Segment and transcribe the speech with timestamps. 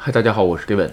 [0.00, 0.90] 嗨，大家好，我是 David。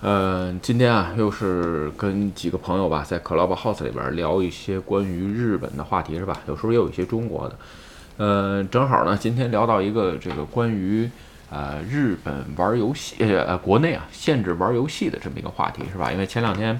[0.00, 6.36] 呃，今天啊，又是跟几个朋友吧，在 Clubhouse 里边聊一些关于日本的话题，是吧？
[6.48, 7.56] 有时候也有一些中国的。
[8.16, 11.08] 呃，正好呢，今天聊到一个这个关于
[11.48, 16.10] 呃日本玩游戏，呃，国内啊限制玩游戏的这么一个话题，是吧？
[16.10, 16.78] 因为前两天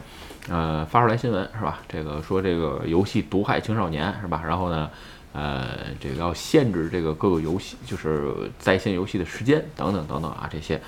[0.49, 1.79] 呃发出来新闻，是吧？
[1.89, 4.43] 这个说这个游戏毒害青少年，是吧？
[4.45, 4.91] 然后呢，
[5.35, 5.69] 呃，
[6.01, 10.83] 这个要限制这个各个游戏，就是在线游戏的时间等等等等啊这些。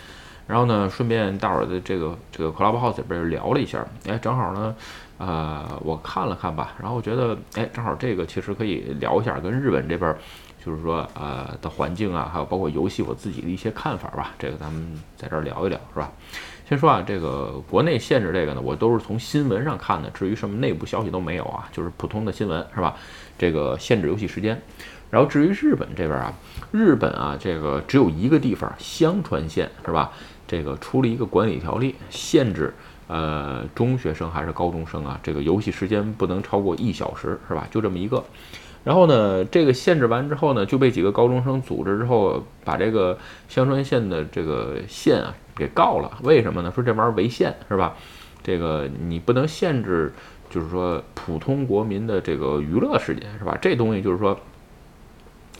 [0.46, 4.74] 然后呢，顺便大伙儿的这个这个 Clubhouse 里边聊了一下，哎，正好呢，
[5.18, 10.14] 呃，我看了看吧，然后我觉得，哎，正好这个其实可以聊一下跟日本这边，
[10.64, 16.10] 就是说呃的环境啊，还有包括游戏我自己的一些看法吧，这个咱们在这儿聊一聊，是吧？
[16.68, 22.94] 先说啊，这个国内限制这个呢，我都是从新闻上看的，至于什么内部消息都没有啊，就是普通的新闻，是吧？
[23.38, 24.60] 这个限制游戏时间。
[25.10, 26.32] 然后至于日本这边啊，
[26.72, 30.10] 日本啊，这个只有一个地方香川县，是吧？
[30.46, 32.72] 这个出了一个管理条例，限制
[33.06, 37.66] 呃中学生还是高中生啊，这个游戏时间不能超过一小时，是吧？
[37.70, 38.22] 就这么一个。
[38.84, 46.18] 然后呢，这个限制完之后呢，就被几个高中生组织之后，把这个香川县的这个县啊给告了。
[46.22, 46.70] 为什么呢？
[46.74, 47.94] 说这玩意儿违宪，是吧？
[48.42, 50.12] 这个你不能限制，
[50.50, 53.56] 就是说普通国民的这个娱乐时间，是吧？
[53.60, 54.38] 这东西就是说。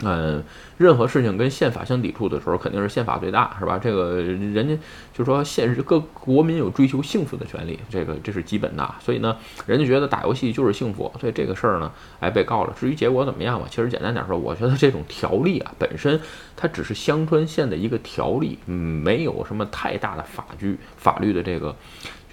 [0.03, 0.43] 嗯，
[0.77, 3.79] 任何事情跟宪法相抵触的时候，肯定是宪法最大，是吧？
[3.81, 4.77] 这个人家
[5.13, 8.95] 就说，现实各国民有追求幸福的权利，这个这是基本的。
[8.99, 12.73] 所以呢，人家觉得打游戏就是幸福，所以这个事儿呢，哎，被告了。
[12.77, 16.19] 至于结果怎么样吧，其实简单点说，我觉得这种条例啊，本身
[16.57, 21.75] 它只是香川县的一个条例，嗯，没有什么太大的法律法律的这个。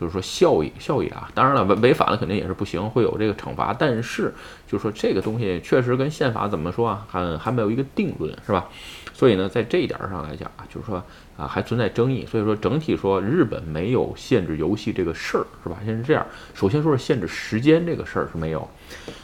[0.00, 3.72] 就是说效益效益啊，当然了，违违反了肯定也是不行，会有这个惩罚。
[3.72, 4.34] 但是
[4.66, 8.68] 就是说这个东西确实跟宪法怎么说啊，还还没有一个定论，是吧？
[9.12, 11.02] 所以呢，在这一点上来讲啊，就是说
[11.36, 12.26] 啊，还存在争议。
[12.26, 15.76] 所以说整体说，日本没有限制游戏这个事儿，是吧？
[15.84, 18.68] 先是这样，首先说是限制时间这个事儿是没有。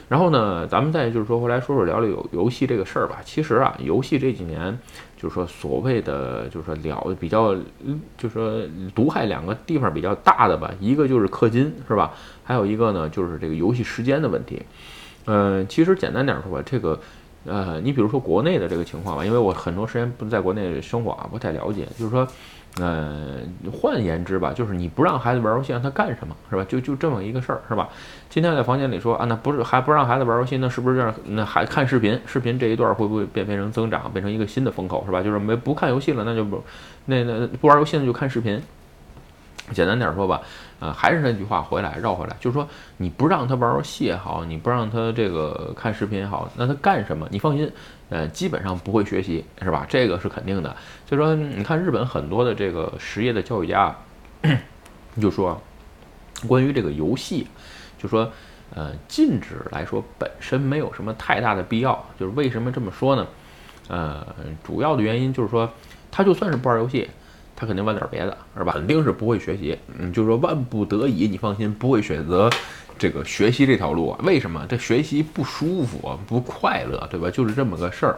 [0.08, 3.18] 然后呢，咱们再就是说回来说说聊聊游游戏这个事儿吧。
[3.24, 4.78] 其实啊，游戏这几年。
[5.20, 7.52] 就是说，所谓的就是说了比较，
[8.16, 8.62] 就是说
[8.94, 12.14] 毒害两个地方比较大的吧，一个就是氪金，是吧？
[12.44, 14.62] 还有一个呢，就是这个游戏时间的问题。
[15.24, 17.00] 嗯，其实简单点说吧，这个，
[17.48, 21.86] 呃，你比如说国内的这个情况吧，因为我很多时间不在国内生活啊，不太了解。
[21.98, 22.26] 就是说。
[22.80, 23.38] 呃，
[23.72, 26.64] 换言之吧，就是你不让孩子玩游戏，让他干什么，是吧？
[26.68, 27.88] 就就这么一个事儿，是吧？
[28.30, 31.12] 今天在房间里说啊，那不是还不让孩子玩游戏，那是不是这样？
[31.24, 32.16] 那还看视频？
[32.24, 35.20] 视频这一段会不会变变成增长，变成一个新的风口，是吧？
[35.20, 36.62] 就是没不看游戏了，那就不
[37.06, 38.62] 那那不玩游戏那就看视频。
[39.72, 40.40] 简单点说吧，
[40.80, 47.26] 呃，还是那句话，回来绕回来，就是说你不让他玩游戏也好，你不让他这个看视频也好，那他干什么？
[47.30, 47.70] 你放心，
[48.08, 49.86] 呃，基本上不会学习，是吧？
[49.88, 50.74] 这个是肯定的。
[51.06, 53.94] 就说你看日本很多的这个实业的教育家，
[55.20, 55.60] 就说
[56.46, 57.46] 关于这个游戏，
[57.98, 58.30] 就说
[58.74, 62.04] 呃，禁止来说本身没有什么太大的必要。
[62.18, 63.26] 就是为什么这么说呢？
[63.88, 64.26] 呃，
[64.62, 65.70] 主要的原因就是说，
[66.10, 67.08] 他就算是不玩游戏。
[67.60, 68.74] 他肯定玩点别的，是吧？
[68.74, 69.76] 肯定是不会学习。
[69.98, 72.48] 嗯，就是说万不得已，你放心，不会选择
[72.96, 74.20] 这个学习这条路啊。
[74.22, 74.64] 为什么？
[74.68, 77.28] 这学习不舒服，不快乐，对吧？
[77.28, 78.16] 就是这么个事儿。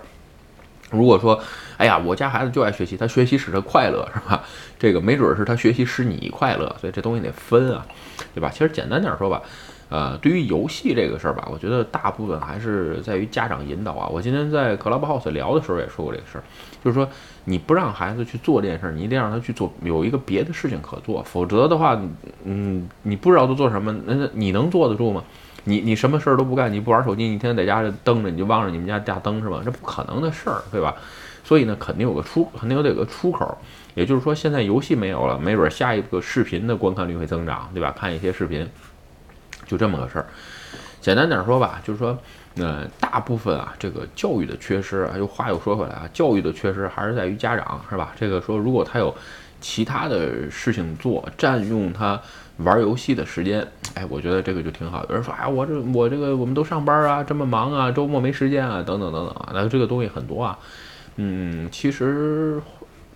[0.90, 1.42] 如果说，
[1.78, 4.44] 哎呀，我家孩子就爱学习，他学习使他快乐，是吧？
[4.78, 7.86] 这个没准是他学习使你快乐，所以这东西得分啊，
[8.34, 8.50] 对吧？
[8.52, 9.40] 其实简单点说吧。
[9.90, 14.08] 呃，对于游戏这个事儿吧，我觉得大部分还是在于家长引导啊。
[14.08, 16.44] 我今天在 Clubhouse 聊的时候也说过这个事儿，
[16.82, 17.06] 就是说
[17.44, 22.00] 你不让孩子去做这件事儿，你一定让他去做，有一个别的事情可做，否则的话，
[22.44, 25.22] 嗯，你不知道他做什么，那你能坐得住吗？
[25.64, 29.60] 你你什么事儿都不干，你不玩手机，你天天在家蹬着，你就望着你们家大灯是吧？
[29.64, 30.94] 这不可能的事儿，对吧？
[31.42, 33.58] 所以呢，肯定有个出，肯定有得有个出口。
[33.94, 37.92] 也就是说，现在游戏没有了，没准下一个视频的观看率会增长，对吧？
[37.98, 38.64] 看一些视频。
[39.70, 40.26] 就这么个事儿，
[41.00, 42.18] 简单点说吧，就是说，
[42.56, 48.12] 呃，大部分啊，这个教育的缺失啊，又话又说回来啊，教育的缺失还是在于家长，是吧？
[48.18, 49.14] 这个说，如果他有
[49.60, 52.20] 其他的事情做，占用他
[52.56, 53.64] 玩游戏的时间，
[53.94, 55.06] 哎，我觉得这个就挺好。
[55.08, 60.58] 有人说，哎，我这我这个我们都上班啊，这么忙啊，周末没时间啊，等等等等啊，那这个东西很多啊，
[61.14, 62.60] 嗯，其实。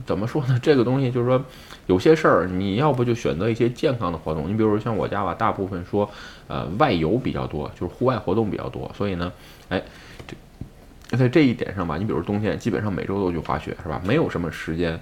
[0.05, 0.59] 怎么说呢？
[0.61, 1.41] 这个东西就是说，
[1.87, 4.49] 有些事儿你要不就选择一些健康的活动。
[4.49, 6.09] 你比如说像我家吧，大部分说，
[6.49, 8.91] 呃，外游比较多，就是户外活动比较多。
[8.97, 9.33] 所以呢，
[9.69, 9.83] 哎，
[10.27, 14.01] 这在这一点上吧，你比如冬天基本上每周都去滑雪，是吧？
[14.05, 14.99] 没有什么时间，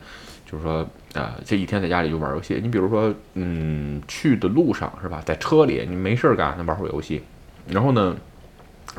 [0.50, 2.58] 就是说，呃，这一天在家里就玩游戏。
[2.62, 7.22] 你比如说，嗯，去的路上是吧，在车里你没事儿干，那玩会儿游戏。
[7.68, 8.16] 然后呢，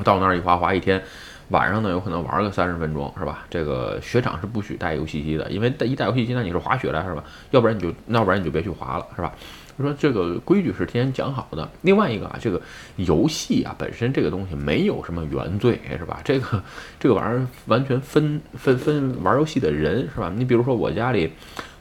[0.03, 1.03] 到那儿一滑滑一天。
[1.49, 3.45] 晚上呢有可能玩个三十分钟，是吧？
[3.49, 7.23] 这个雪场是不许带游戏机的，因为带一带游戏机，那你是滑雪了是吧？
[7.51, 9.33] 要不然你就，要不然你就别去滑了，是吧？
[9.77, 11.67] 就说这个规矩是提前讲好的。
[11.81, 12.61] 另外一个啊，这个
[12.95, 16.21] 游戏啊本身这个东西没有什么原罪，是吧？
[16.23, 16.63] 这个
[16.99, 20.31] 这个玩意儿完全分分分玩游戏的人，是吧？
[20.35, 21.31] 你比如说我家里，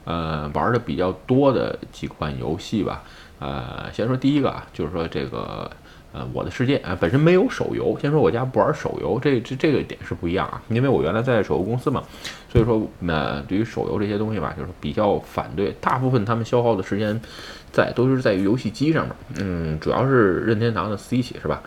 [0.05, 3.03] 呃，玩的比较多的几款游戏吧，
[3.39, 5.71] 呃，先说第一个啊，就是说这个。
[6.13, 7.97] 呃，我的世界啊，本身没有手游。
[7.99, 10.61] 先说我家不玩手游，这这这个点是不一样啊。
[10.69, 12.03] 因为我原来在手游公司嘛，
[12.47, 15.75] 所以说呃，对于手游这些东西吧，就是比较反对。
[15.81, 17.19] 大部分他们消耗的时间
[17.71, 21.63] 在都是在于游戏机上面，嗯，主要是任天堂的 C 系是吧？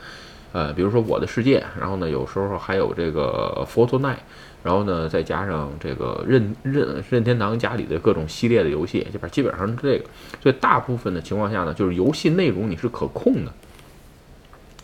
[0.52, 4.14] 呃，比如说我的世界，然后呢，有时候还有这个 Fortnite，
[4.62, 10.04] 然后呢，再加上这个任任任天堂家里的各种系列的游戏，基本基本上是这个。
[10.40, 13.52] 所以大部分的情况下呢，就是游戏内容你是可控的。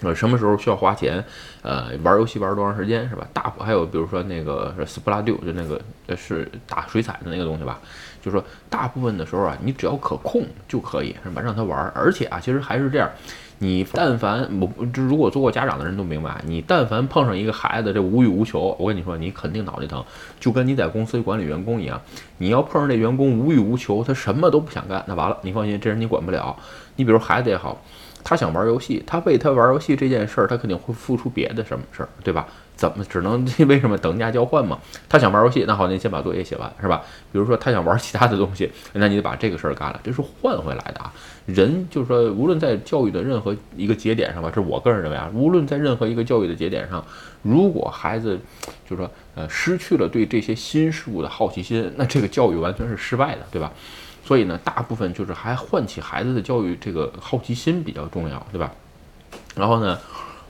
[0.03, 1.23] 呃，什么时候需要花钱？
[1.63, 3.27] 呃，玩游戏玩多长时间是吧？
[3.33, 5.81] 大还有比如说那个是 Splatoon，就那个
[6.17, 7.79] 是打水彩的那个东西吧。
[8.21, 11.41] 就说大部分的时候啊，你只要可控就可以是吧？
[11.43, 11.87] 让他玩。
[11.95, 13.11] 而且啊，其实还是这样，
[13.59, 20.05] 你但凡我这如果做过家长的人都明白，你但凡碰上一个孩子这无欲无求，我跟你说，你肯定脑袋疼。
[20.41, 22.01] 就跟你在公司管理员工一样，
[22.39, 26.57] 你要碰上这员工无欲无求，他什么都不想干，那完了，你放心，这人你管不了。
[26.97, 27.81] 你比如孩子也好。
[28.25, 32.47] 他想玩游戏，他为他玩游戏这件事儿，他肯定会付出别的什么事儿，对吧？
[32.75, 34.79] 怎么只能为什么等价交换嘛？
[35.09, 37.03] 他想玩游戏，那好，你先把作业写完，是吧？
[37.31, 41.13] 比如说他想玩其他的东西，那你得把这个事儿干了，这是换回来的啊。
[41.47, 47.05] 人就是说，无论在教育的任何一个节点上吧，这是我个人认为啊，无论在任何一个教育的节点上，
[47.43, 48.39] 如果孩子
[48.89, 53.73] 就是说呃失去了对这些新事物的好奇心，那这个教育完全是失败的，对吧？
[54.25, 58.71] 所以呢，大部分就是还唤起孩子的教育这个好奇心比较重要，对吧？
[59.55, 59.99] 然后呢，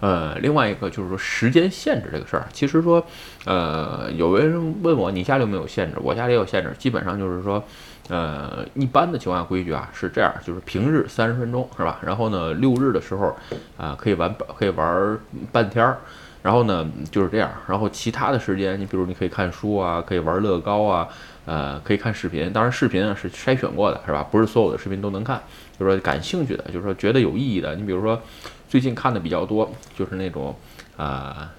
[0.01, 3.05] 呃，另外一个就是说时间限制这个事儿，其实说，
[3.45, 5.97] 呃，有人问我你家里有没有限制？
[6.01, 7.63] 我家里有限制，基本上就是说，
[8.09, 11.99] 呃，一般的情况下规矩啊是这样，就是平日三十分钟是吧？
[12.03, 13.35] 然后呢，六日的时候
[13.77, 15.19] 啊可以玩可以玩
[15.51, 15.99] 半天儿，
[16.43, 21.09] 然后呢就是这样，然后其他的时间你比如你可以看书啊，可以玩乐高啊。
[21.45, 24.23] 呃，可以看视频，当然视频啊是筛选过的，是吧？
[24.31, 25.43] 不是所有的视频都能看。
[25.77, 27.75] 就是说感兴趣的，就是说觉得有意义的。
[27.75, 28.23] 你比如说，
[28.69, 29.69] 最近看的比较多，
[29.99, 30.55] 就是那种
[30.97, 31.51] 啊，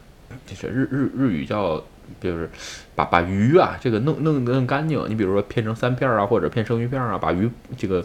[0.45, 1.83] 就是日日日语叫，
[2.21, 2.49] 就是
[2.95, 5.03] 把把鱼啊这个弄弄弄干净。
[5.09, 8.01] 你比如说片成三片啊，或者片生鱼片啊，把鱼这个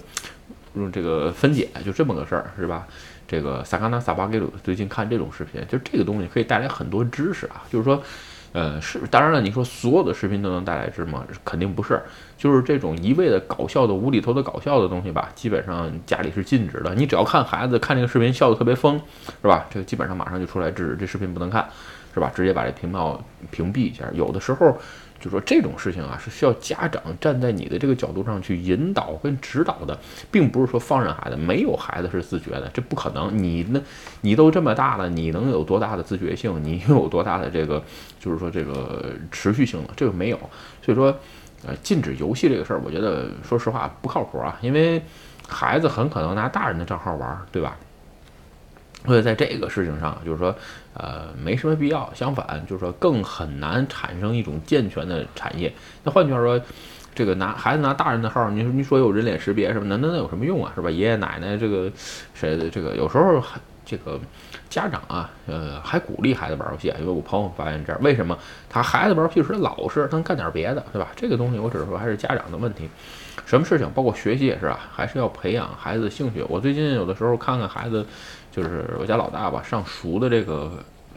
[0.75, 2.89] 用这个分解，就这么个事儿，是吧？
[3.29, 8.03] 这个萨卡纳萨巴给鲁最近看这种视频，就这个东西可以带来很多知识啊，就是说。
[8.55, 11.23] 呃，是当然了，你说所有的视频都能带来知吗？
[11.45, 12.01] 肯定不是，
[12.39, 16.95] 就是这种一味的搞笑的、无厘头的搞笑的东西吧，基本上家里是禁止的。
[16.95, 18.99] 你只要看孩子看这个视频笑得特别疯，
[19.43, 19.67] 是吧？
[19.69, 21.69] 这个基本上马上就出来制止，这视频不能看，
[22.15, 22.33] 是吧？
[22.35, 24.07] 直接把这频道屏蔽一下。
[24.15, 24.79] 有的时候。
[25.20, 29.99] 就说这种事情啊，是需要家长站在你的这个角度上去引导跟指导的，
[30.31, 31.37] 并不是说放任孩子。
[31.37, 33.37] 没有孩子是自觉的，这不可能。
[33.37, 33.81] 你那，
[34.20, 36.62] 你都这么大了，你能有多大的自觉性？
[36.62, 37.82] 你有多大的这个，
[38.20, 39.88] 就是说这个持续性呢？
[39.97, 40.38] 这个没有。
[40.82, 41.06] 所以说，
[41.67, 45.03] 呃，禁止游戏这个事儿，我觉得说实话不靠谱啊，因为
[45.49, 47.76] 孩子很可能拿大人的账号玩，对吧？
[49.06, 50.55] 所以在这个事情上，就是说，
[50.93, 52.11] 呃，没什么必要。
[52.15, 55.73] 相反，就是说，更很难产生一种健全的产业。
[56.03, 56.61] 那换句话说，
[57.15, 60.73] 这个拿孩子拿大人的号，你说你说有人脸识别什么的，那那有什么用啊？
[60.75, 60.90] 是吧？
[60.90, 61.90] 爷爷奶奶这个
[62.35, 64.19] 谁的这个有时候还这个
[64.69, 66.93] 家长啊，呃，还鼓励孩子玩游戏。
[66.99, 68.37] 因为我朋友发现这样，为什么
[68.69, 71.09] 他孩子玩游戏时老实，能干点别的，对吧？
[71.14, 72.88] 这个东西我只是说还是家长的问题。
[73.47, 76.45] 什么事情，包括学习也是啊，还是要培养孩子的兴趣。
[76.49, 78.05] 我最近有的时候看看孩子。
[78.59, 80.73] 就是我家老大吧，上熟的这个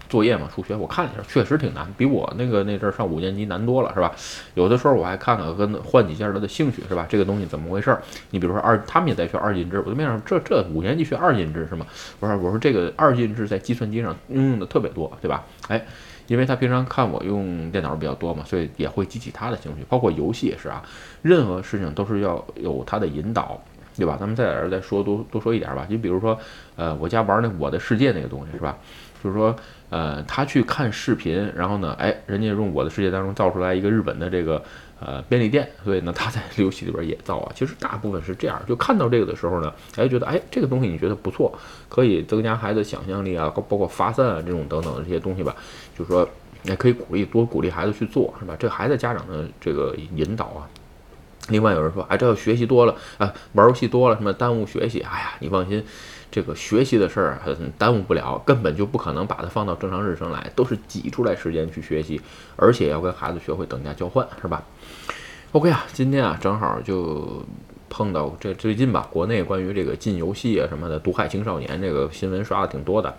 [0.10, 4.14] 作业嘛，数学我看了一下，确实挺难，比我那个那阵上五年级难多了，是吧？
[4.54, 7.06] 有的时候我还看看跟换几下他的兴趣，是吧？
[7.10, 7.98] 这个东西怎么回事？
[8.30, 11.86] 你比如说二，他们也在学二进制，我就面上这这五年级学二进制是吗？
[12.20, 15.44] 我说我说这个二进制在计算机上应用的特别多，对吧？
[15.70, 15.84] 哎，
[16.28, 20.84] 因为他平常看我用电脑比较多嘛，所以也会激起他的兴趣，包括游戏也是啊，
[21.22, 23.60] 任何事情都是要有他的引导。
[24.02, 24.18] 对吧？
[24.20, 25.86] 咱们再在这再说多多说一点吧。
[25.88, 26.36] 你比如说，
[26.76, 28.76] 呃，我家玩那《我的世界》那个东西是吧？
[29.24, 29.56] 就是说，
[29.92, 34.60] 呃，他去看视频，然后呢，哎，人家用《我的世界》当中造出来一个日本的这个
[35.00, 37.52] 呃便利店，所以呢，他在游戏里边也造啊。
[37.54, 41.56] 其实大部分是这样，就看到这个的时候呢，哎，觉得哎，这个东西你觉得不错，
[41.88, 45.56] 可以增加孩子想象力啊，包括发散啊这种等等的这些东西吧。
[45.96, 46.28] 就是说，
[46.64, 48.56] 也可以鼓励多鼓励孩子去做，是吧？
[48.58, 50.68] 这孩子家长的这个引导啊。
[51.50, 55.00] 另外有人说，哎，这要学习多了啊，玩游戏多了，什么耽误学习？
[55.02, 55.84] 哎呀，你放心，
[56.30, 57.42] 这个学习的事儿
[57.78, 62.22] 耽误不了，根本就不可能把它放到正常日程来，都是挤出来时间去学习，
[62.56, 64.64] 而且要跟孩子学会等价交换，是吧
[65.52, 67.44] ？OK 啊，今天啊，正好就。
[67.92, 73.14] 碰到这最近吧，国内关于这个禁游戏啊什么的，毒害青少年这个新闻刷的挺多的。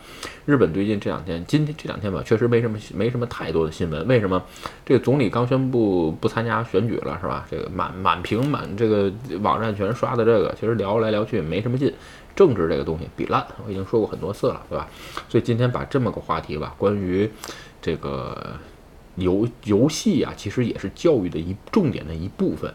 [0.47, 4.09] 日本最近这两天，今天这两天吧，确实没什么没什么太多的新闻。
[4.09, 4.43] 为什么？
[4.87, 7.47] 这个总理刚宣布不参加选举了，是吧？
[7.51, 9.13] 这个满满屏满这个
[9.43, 11.93] 网站全刷的这个，其实聊来聊去没什么劲。
[12.35, 14.89] 政治这个东西比烂，我已经说过很多次了，对吧？
[15.29, 17.31] 所以今天把这么个话题吧，关于
[17.83, 18.55] 这个
[19.17, 22.73] 游游戏啊，其实也是教育的一重点的一部分。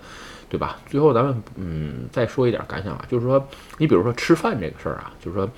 [0.49, 0.79] 对吧？
[0.87, 3.45] 最后咱们嗯再说一点感想啊，就是说
[3.77, 5.49] 你比如说吃饭这个事儿啊，就是说，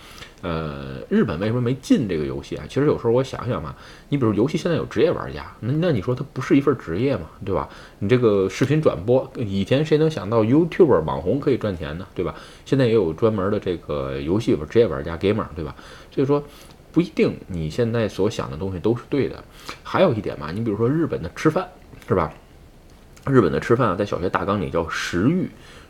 [0.41, 2.65] 呃，日本为什么没禁这个游戏啊？
[2.67, 3.75] 其实有时候我想想嘛，
[4.09, 7.69] 你比如游戏现在有职业玩家，那那你说它不是一份职业嘛，对吧？
[7.99, 12.33] 你这个视频转播，以前谁能想到 YouTube 网红可以赚钱呢，对吧？
[12.65, 15.75] 现在也有专门的这个游戏职业玩家 gamer，对吧？
[16.11, 16.43] 所以说
[16.91, 19.43] 不一定你现在所想的东西都是对的。
[19.83, 21.67] 还有一点嘛，你比如说日本的吃饭，
[22.07, 22.33] 是吧？
[23.29, 25.49] 日本的吃饭啊，在小学大纲里叫食欲，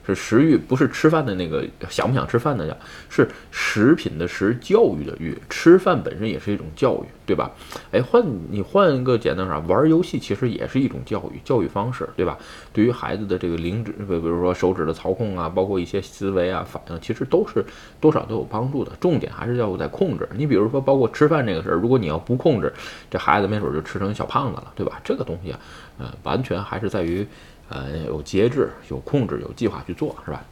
[0.09, 2.75] 是食欲，不是吃饭的那个想不想吃饭的叫，
[3.09, 7.51] 是食品的食，教育的育，吃饭本身也是一种教育，对吧？
[7.91, 12.37] 哎，换你换一个简单啥，玩游戏其实也是一种教育，教育方式，对吧？
[12.73, 17.63] 对于孩子的这个灵指，比如说手指的操控啊，包括一些思维啊、反应，其实都是
[18.01, 18.91] 多少都有帮助的。
[18.99, 20.27] 重点还是要在控制。
[20.35, 22.73] 你比如说，包括吃饭这个事儿，如果你要不控制，
[23.09, 24.99] 这孩子没准就吃成小胖子了，对吧？
[25.03, 25.59] 这个东西啊。
[25.99, 27.27] 呃，完全还是在于，
[27.69, 30.43] 呃，有节制、有控制、有计划去做，是吧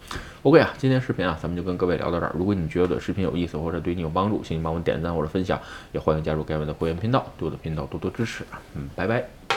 [0.43, 2.31] ？OK 啊，今天视频啊，咱们就跟各位聊到这儿。
[2.38, 5.59] 如果你觉得视频有意思或者对你有帮助，请你帮我点赞或者分享，
[5.91, 8.43] 也欢迎加入盖文的会员频道，对我的频道多多支持。
[8.75, 9.57] 嗯，拜拜。